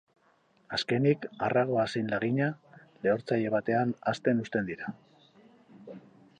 Azkenik, 0.77 1.27
arragoa 1.47 1.83
zein 1.91 2.09
lagina, 2.15 2.47
lehortzaile 3.05 3.53
batean 3.59 3.95
hozten 4.13 4.45
uzten 4.47 4.69
dira. 4.75 4.93